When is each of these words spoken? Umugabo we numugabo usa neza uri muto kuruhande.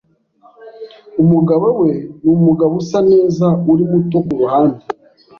Umugabo 1.21 1.67
we 1.79 1.91
numugabo 2.23 2.73
usa 2.81 2.99
neza 3.11 3.45
uri 3.71 3.83
muto 3.91 4.17
kuruhande. 4.27 4.83